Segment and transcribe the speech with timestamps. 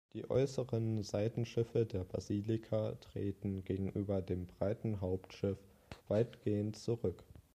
[0.15, 5.59] Die äußeren Seitenschiffe der Basilika treten gegenüber dem breiten Hauptschiff
[6.07, 7.21] weitgehend zurück.